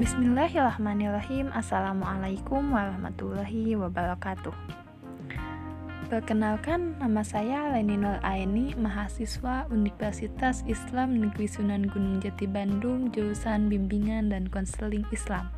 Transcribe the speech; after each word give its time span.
Bismillahirrahmanirrahim 0.00 1.52
Assalamualaikum 1.52 2.72
warahmatullahi 2.72 3.76
wabarakatuh 3.76 4.56
Perkenalkan, 6.08 6.96
nama 6.96 7.20
saya 7.20 7.68
Leni 7.68 8.00
Aini, 8.24 8.72
mahasiswa 8.80 9.68
Universitas 9.68 10.64
Islam 10.64 11.20
Negeri 11.20 11.44
Sunan 11.44 11.84
Gunung 11.92 12.16
Jati 12.16 12.48
Bandung, 12.48 13.12
jurusan 13.12 13.68
Bimbingan 13.68 14.32
dan 14.32 14.48
Konseling 14.48 15.04
Islam. 15.12 15.52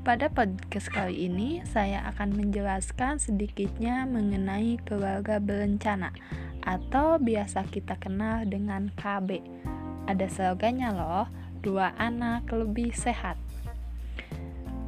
Pada 0.00 0.32
podcast 0.32 0.88
kali 0.88 1.28
ini, 1.28 1.60
saya 1.68 2.00
akan 2.16 2.32
menjelaskan 2.32 3.20
sedikitnya 3.20 4.08
mengenai 4.08 4.80
keluarga 4.88 5.36
berencana 5.36 6.16
atau 6.64 7.20
biasa 7.20 7.68
kita 7.68 8.00
kenal 8.00 8.48
dengan 8.48 8.88
KB. 8.96 9.44
Ada 10.08 10.32
slogannya 10.32 10.96
loh, 10.96 11.26
dua 11.66 11.90
anak 11.98 12.46
lebih 12.54 12.94
sehat. 12.94 13.34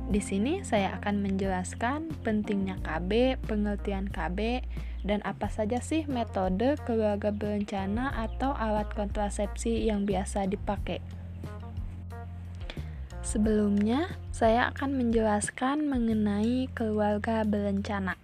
Di 0.09 0.23
sini 0.23 0.63
saya 0.63 0.95
akan 1.03 1.21
menjelaskan 1.27 2.15
pentingnya 2.23 2.79
KB, 2.87 3.43
pengertian 3.45 4.07
KB, 4.07 4.63
dan 5.03 5.21
apa 5.27 5.51
saja 5.51 5.83
sih 5.83 6.07
metode 6.09 6.79
keluarga 6.87 7.35
berencana 7.35 8.15
atau 8.15 8.55
alat 8.55 8.89
kontrasepsi 8.95 9.91
yang 9.91 10.07
biasa 10.07 10.47
dipakai. 10.47 11.03
Sebelumnya, 13.21 14.09
saya 14.33 14.73
akan 14.73 14.97
menjelaskan 14.97 15.85
mengenai 15.85 16.73
keluarga 16.73 17.45
berencana. 17.45 18.17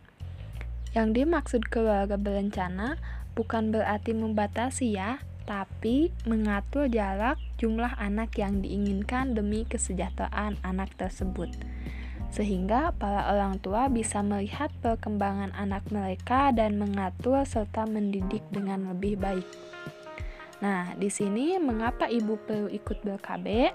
Yang 0.96 1.08
dimaksud 1.20 1.62
keluarga 1.68 2.16
berencana 2.16 2.96
bukan 3.36 3.68
berarti 3.68 4.16
membatasi 4.16 4.96
ya, 4.96 5.20
tapi 5.44 6.12
mengatur 6.24 6.88
jarak 6.88 7.36
jumlah 7.60 7.92
anak 8.00 8.36
yang 8.40 8.64
diinginkan 8.64 9.36
demi 9.36 9.69
kesejahteraan 9.69 10.56
anak 10.64 10.92
tersebut. 10.96 11.52
Sehingga 12.34 12.91
para 12.98 13.30
orang 13.30 13.62
tua 13.62 13.86
bisa 13.86 14.19
melihat 14.24 14.72
perkembangan 14.82 15.54
anak 15.54 15.86
mereka 15.94 16.50
dan 16.50 16.82
mengatur 16.82 17.46
serta 17.46 17.86
mendidik 17.86 18.42
dengan 18.50 18.91
lebih 18.91 19.20
baik. 19.20 19.46
Nah, 20.58 20.96
di 20.98 21.12
sini 21.12 21.60
mengapa 21.60 22.10
ibu 22.10 22.34
perlu 22.41 22.72
ikut 22.72 23.04
ber-KB? 23.06 23.70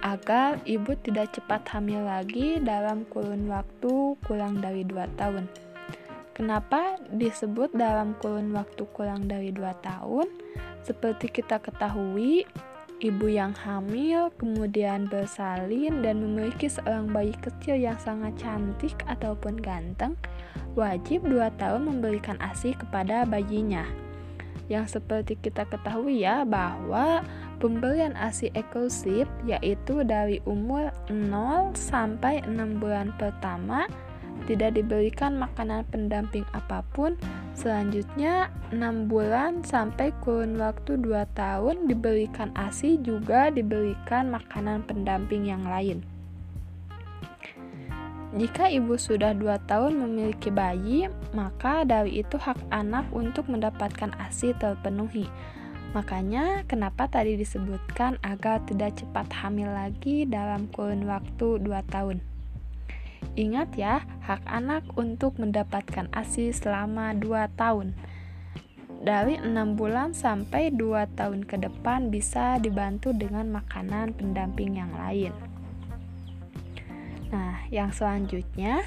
Agar 0.00 0.64
ibu 0.64 0.96
tidak 0.96 1.36
cepat 1.36 1.62
hamil 1.76 2.08
lagi 2.08 2.56
dalam 2.58 3.04
kurun 3.06 3.46
waktu 3.52 4.16
kurang 4.24 4.64
dari 4.64 4.80
2 4.82 4.96
tahun. 5.20 5.44
Kenapa 6.40 6.96
disebut 7.12 7.68
dalam 7.76 8.16
kurun 8.16 8.56
waktu 8.56 8.88
kurang 8.96 9.28
dari 9.28 9.52
2 9.52 9.60
tahun? 9.84 10.24
Seperti 10.80 11.28
kita 11.28 11.60
ketahui, 11.60 12.48
ibu 13.04 13.26
yang 13.28 13.52
hamil 13.52 14.32
kemudian 14.40 15.04
bersalin 15.04 16.00
dan 16.00 16.24
memiliki 16.24 16.72
seorang 16.72 17.12
bayi 17.12 17.36
kecil 17.44 17.76
yang 17.76 18.00
sangat 18.00 18.40
cantik 18.40 18.96
ataupun 19.04 19.60
ganteng, 19.60 20.16
wajib 20.80 21.28
2 21.28 21.60
tahun 21.60 21.84
memberikan 21.84 22.40
ASI 22.40 22.72
kepada 22.72 23.28
bayinya. 23.28 23.84
Yang 24.72 24.96
seperti 24.96 25.36
kita 25.44 25.68
ketahui 25.68 26.24
ya 26.24 26.48
bahwa 26.48 27.20
pemberian 27.60 28.16
ASI 28.16 28.48
eksklusif 28.56 29.28
yaitu 29.44 30.08
dari 30.08 30.40
umur 30.48 30.88
0 31.12 31.76
sampai 31.76 32.40
6 32.48 32.80
bulan 32.80 33.12
pertama 33.20 33.84
tidak 34.50 34.74
diberikan 34.74 35.38
makanan 35.38 35.86
pendamping 35.94 36.42
apa 36.50 36.82
pun. 36.90 37.14
Selanjutnya, 37.54 38.50
6 38.74 39.06
bulan 39.06 39.62
sampai 39.62 40.10
kurun 40.18 40.58
waktu 40.58 40.98
2 40.98 41.22
tahun 41.38 41.86
diberikan 41.86 42.50
ASI 42.58 42.98
juga 42.98 43.54
diberikan 43.54 44.34
makanan 44.34 44.82
pendamping 44.90 45.46
yang 45.46 45.62
lain. 45.62 46.02
Jika 48.34 48.70
ibu 48.70 48.98
sudah 48.98 49.34
2 49.38 49.70
tahun 49.70 50.02
memiliki 50.02 50.50
bayi, 50.50 51.06
maka 51.30 51.86
dari 51.86 52.22
itu 52.22 52.34
hak 52.34 52.58
anak 52.74 53.06
untuk 53.14 53.46
mendapatkan 53.46 54.10
ASI 54.18 54.54
terpenuhi. 54.58 55.30
Makanya 55.90 56.62
kenapa 56.70 57.10
tadi 57.10 57.34
disebutkan 57.34 58.18
agar 58.22 58.62
tidak 58.66 58.98
cepat 58.98 59.26
hamil 59.34 59.66
lagi 59.66 60.22
dalam 60.26 60.70
kurun 60.70 61.06
waktu 61.10 61.58
2 61.58 61.66
tahun. 61.90 62.29
Ingat 63.40 63.72
ya, 63.72 64.04
hak 64.28 64.44
anak 64.44 64.84
untuk 65.00 65.40
mendapatkan 65.40 66.12
ASI 66.12 66.52
selama 66.52 67.16
2 67.16 67.48
tahun. 67.56 67.96
Dari 69.00 69.40
6 69.40 69.80
bulan 69.80 70.12
sampai 70.12 70.68
2 70.68 71.08
tahun 71.16 71.48
ke 71.48 71.56
depan 71.56 72.12
bisa 72.12 72.60
dibantu 72.60 73.16
dengan 73.16 73.48
makanan 73.48 74.12
pendamping 74.12 74.76
yang 74.76 74.92
lain. 74.92 75.32
Nah, 77.32 77.64
yang 77.72 77.88
selanjutnya 77.96 78.84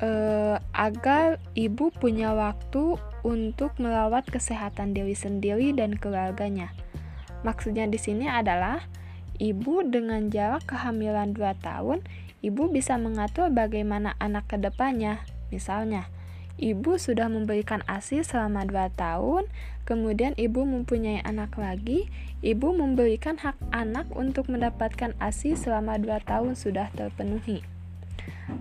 eh, 0.00 0.56
agar 0.72 1.36
ibu 1.52 1.92
punya 1.92 2.32
waktu 2.32 2.96
untuk 3.28 3.76
merawat 3.76 4.24
kesehatan 4.24 4.96
diri 4.96 5.12
sendiri 5.12 5.76
dan 5.76 6.00
keluarganya. 6.00 6.72
Maksudnya 7.44 7.84
di 7.92 8.00
sini 8.00 8.24
adalah 8.24 8.80
ibu 9.42 9.82
dengan 9.82 10.30
jarak 10.30 10.70
kehamilan 10.70 11.34
2 11.34 11.58
tahun 11.58 11.98
ibu 12.46 12.70
bisa 12.70 12.94
mengatur 12.94 13.50
bagaimana 13.50 14.14
anak 14.22 14.54
ke 14.54 14.56
depannya. 14.58 15.22
Misalnya, 15.50 16.06
ibu 16.62 16.94
sudah 16.94 17.26
memberikan 17.26 17.82
ASI 17.90 18.22
selama 18.22 18.62
2 18.66 18.94
tahun, 18.94 19.50
kemudian 19.82 20.38
ibu 20.38 20.62
mempunyai 20.62 21.22
anak 21.26 21.58
lagi, 21.58 22.06
ibu 22.42 22.70
memberikan 22.70 23.38
hak 23.38 23.58
anak 23.74 24.10
untuk 24.14 24.46
mendapatkan 24.46 25.14
ASI 25.18 25.58
selama 25.58 25.98
2 25.98 26.22
tahun 26.22 26.54
sudah 26.54 26.90
terpenuhi. 26.94 27.62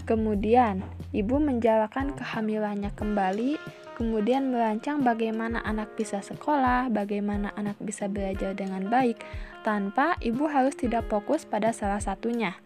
Kemudian, 0.10 0.82
ibu 1.14 1.38
menjalankan 1.38 2.18
kehamilannya 2.18 2.90
kembali, 2.98 3.58
kemudian 4.02 4.50
merancang 4.50 5.06
bagaimana 5.06 5.62
anak 5.62 5.94
bisa 5.94 6.26
sekolah, 6.26 6.90
bagaimana 6.90 7.54
anak 7.54 7.78
bisa 7.78 8.10
belajar 8.10 8.58
dengan 8.58 8.90
baik, 8.90 9.22
tanpa 9.62 10.18
ibu 10.26 10.50
harus 10.50 10.74
tidak 10.74 11.06
fokus 11.06 11.46
pada 11.46 11.70
salah 11.70 12.02
satunya. 12.02 12.58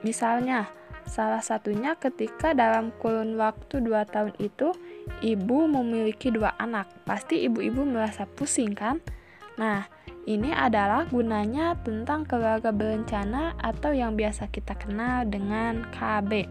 Misalnya, 0.00 0.72
salah 1.04 1.44
satunya 1.44 1.92
ketika 2.00 2.56
dalam 2.56 2.88
kurun 2.96 3.36
waktu 3.36 3.84
2 3.84 4.08
tahun 4.08 4.32
itu 4.40 4.72
ibu 5.20 5.68
memiliki 5.68 6.32
dua 6.32 6.56
anak. 6.56 6.88
Pasti 7.04 7.44
ibu-ibu 7.44 7.84
merasa 7.84 8.24
pusing 8.24 8.72
kan? 8.72 9.04
Nah, 9.60 9.84
ini 10.24 10.56
adalah 10.56 11.04
gunanya 11.04 11.76
tentang 11.84 12.24
keluarga 12.24 12.72
berencana 12.72 13.60
atau 13.60 13.92
yang 13.92 14.16
biasa 14.16 14.48
kita 14.48 14.72
kenal 14.72 15.28
dengan 15.28 15.84
KB. 15.92 16.48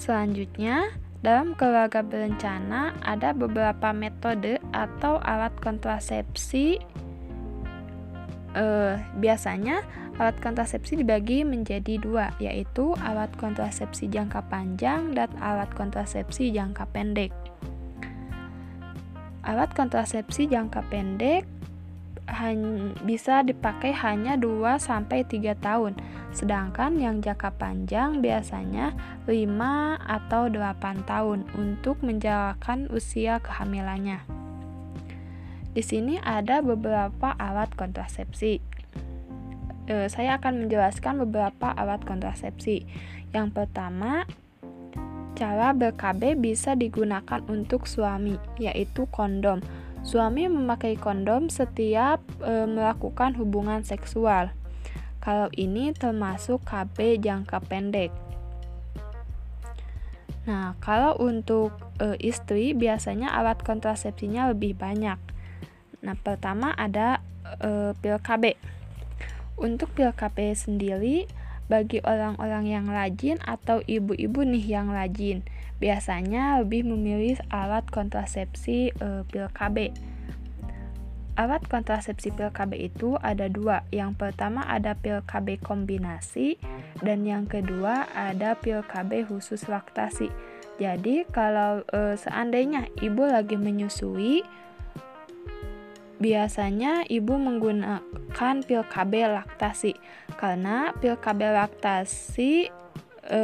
Selanjutnya, 0.00 0.88
dalam 1.20 1.52
keluarga 1.56 2.00
berencana 2.00 2.96
ada 3.04 3.36
beberapa 3.36 3.92
metode 3.92 4.56
atau 4.72 5.20
alat 5.20 5.52
kontrasepsi. 5.60 6.80
Eh, 8.50 8.94
biasanya 9.20 9.84
Alat 10.20 10.36
kontrasepsi 10.44 11.00
dibagi 11.00 11.48
menjadi 11.48 11.96
dua, 11.96 12.28
yaitu 12.36 12.92
alat 13.00 13.32
kontrasepsi 13.40 14.04
jangka 14.12 14.44
panjang 14.52 15.16
dan 15.16 15.32
alat 15.40 15.72
kontrasepsi 15.72 16.52
jangka 16.52 16.84
pendek. 16.92 17.32
Alat 19.48 19.72
kontrasepsi 19.72 20.44
jangka 20.44 20.84
pendek 20.92 21.48
bisa 23.02 23.42
dipakai 23.42 23.90
hanya 23.92 24.38
2-3 24.38 25.58
tahun, 25.58 25.98
sedangkan 26.30 26.96
yang 26.96 27.18
jangka 27.18 27.50
panjang 27.58 28.22
biasanya 28.22 28.94
5 29.26 29.98
atau 29.98 30.46
8 30.48 31.10
tahun 31.10 31.44
untuk 31.58 32.00
menjalankan 32.06 32.86
usia 32.94 33.42
kehamilannya. 33.42 34.22
Di 35.70 35.82
sini 35.82 36.18
ada 36.22 36.62
beberapa 36.62 37.34
alat 37.38 37.70
kontrasepsi 37.78 38.70
e, 39.90 40.06
saya 40.06 40.38
akan 40.38 40.66
menjelaskan 40.66 41.26
beberapa 41.26 41.74
alat 41.74 42.06
kontrasepsi. 42.06 42.86
Yang 43.34 43.48
pertama, 43.50 44.22
cara 45.34 45.74
ber-KB 45.74 46.38
bisa 46.38 46.78
digunakan 46.78 47.42
untuk 47.50 47.90
suami, 47.90 48.38
yaitu 48.62 49.10
kondom. 49.10 49.58
Suami 50.00 50.48
memakai 50.48 50.96
kondom 50.96 51.52
setiap 51.52 52.24
e, 52.40 52.64
melakukan 52.64 53.36
hubungan 53.36 53.84
seksual. 53.84 54.48
Kalau 55.20 55.52
ini 55.52 55.92
termasuk 55.92 56.64
KB 56.64 57.20
jangka 57.20 57.60
pendek. 57.68 58.08
Nah, 60.48 60.72
kalau 60.80 61.20
untuk 61.20 61.76
e, 62.00 62.16
istri 62.24 62.72
biasanya 62.72 63.28
alat 63.36 63.60
kontrasepsinya 63.60 64.48
lebih 64.56 64.72
banyak. 64.72 65.20
Nah, 66.00 66.16
pertama 66.16 66.72
ada 66.72 67.20
e, 67.60 67.92
pil 68.00 68.16
KB. 68.16 68.56
Untuk 69.60 69.92
pil 69.92 70.08
KP 70.16 70.56
sendiri, 70.56 71.28
bagi 71.70 72.02
orang-orang 72.02 72.66
yang 72.66 72.86
rajin 72.90 73.38
atau 73.46 73.78
ibu-ibu 73.86 74.42
nih 74.42 74.64
yang 74.80 74.90
rajin, 74.90 75.46
biasanya 75.80 76.60
lebih 76.60 76.84
memilih 76.84 77.40
alat 77.48 77.88
kontrasepsi 77.88 78.92
e, 78.92 79.08
pil 79.26 79.48
KB. 79.50 79.90
alat 81.40 81.64
kontrasepsi 81.72 82.36
pil 82.36 82.52
KB 82.52 82.76
itu 82.76 83.16
ada 83.24 83.48
dua. 83.48 83.88
Yang 83.88 84.20
pertama 84.20 84.68
ada 84.68 84.92
pil 84.92 85.24
KB 85.24 85.56
kombinasi 85.64 86.60
dan 87.00 87.24
yang 87.24 87.48
kedua 87.48 88.04
ada 88.12 88.52
pil 88.60 88.84
KB 88.84 89.24
khusus 89.24 89.64
laktasi. 89.64 90.28
Jadi 90.76 91.24
kalau 91.32 91.80
e, 91.88 92.16
seandainya 92.20 92.92
ibu 93.00 93.24
lagi 93.24 93.56
menyusui, 93.56 94.44
biasanya 96.20 97.08
ibu 97.08 97.40
menggunakan 97.40 98.54
pil 98.68 98.84
KB 98.84 99.12
laktasi 99.32 99.96
karena 100.36 100.92
pil 101.00 101.16
KB 101.16 101.40
laktasi 101.56 102.68
e, 103.24 103.40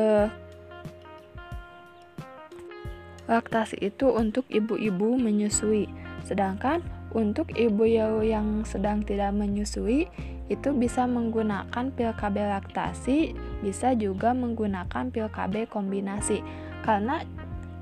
laktasi 3.26 3.78
itu 3.82 4.10
untuk 4.10 4.46
ibu-ibu 4.48 5.18
menyusui. 5.18 5.90
Sedangkan 6.26 6.82
untuk 7.14 7.54
ibu 7.54 7.86
yang 8.22 8.66
sedang 8.66 9.02
tidak 9.06 9.34
menyusui, 9.34 10.10
itu 10.46 10.70
bisa 10.74 11.08
menggunakan 11.10 11.90
pil 11.94 12.12
KB 12.14 12.36
laktasi, 12.38 13.34
bisa 13.66 13.98
juga 13.98 14.30
menggunakan 14.30 15.10
pil 15.10 15.26
KB 15.30 15.66
kombinasi. 15.66 16.38
Karena 16.86 17.22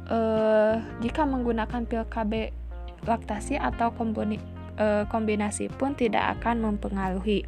eh, 0.09 0.75
jika 1.05 1.29
menggunakan 1.29 1.85
pil 1.85 2.05
KB 2.09 2.33
laktasi 3.05 3.61
atau 3.61 3.93
eh, 3.93 5.05
kombinasi 5.13 5.69
pun 5.77 5.93
tidak 5.93 6.41
akan 6.41 6.73
mempengaruhi. 6.73 7.45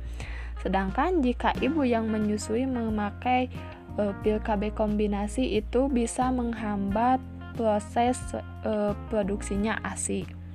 Sedangkan 0.60 1.24
jika 1.24 1.56
ibu 1.64 1.86
yang 1.86 2.12
menyusui 2.12 2.68
memakai 2.68 3.48
eh, 3.96 4.12
pil 4.20 4.42
KB 4.42 4.76
kombinasi 4.76 5.56
itu 5.60 5.88
bisa 5.88 6.28
menghambat 6.28 7.22
proses 7.56 8.20
eh, 8.36 8.92
produksinya 9.08 9.80
ASI. 9.80 10.46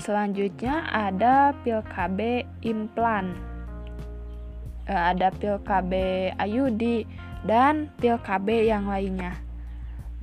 Selanjutnya 0.00 0.88
ada 0.88 1.52
pil 1.60 1.84
KB 1.84 2.48
implan. 2.64 3.36
E, 4.88 4.94
ada 4.96 5.28
pil 5.34 5.60
KB 5.60 5.92
IUD 6.40 7.04
dan 7.44 7.92
pil 8.00 8.16
KB 8.16 8.70
yang 8.70 8.88
lainnya. 8.88 9.36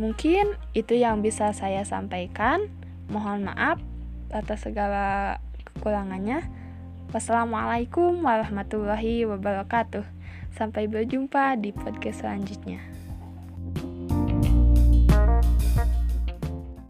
Mungkin 0.02 0.58
itu 0.74 0.98
yang 0.98 1.22
bisa 1.22 1.54
saya 1.54 1.86
sampaikan. 1.86 2.74
Mohon 3.12 3.54
maaf 3.54 3.78
atas 4.34 4.66
segala 4.66 5.38
kekurangannya. 5.62 6.42
Wassalamualaikum 7.14 8.18
warahmatullahi 8.26 9.30
wabarakatuh. 9.30 10.04
Sampai 10.58 10.90
berjumpa 10.90 11.54
di 11.62 11.70
podcast 11.70 12.26
selanjutnya. 12.26 12.97